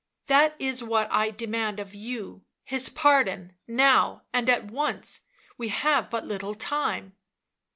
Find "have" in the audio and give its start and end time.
5.67-6.09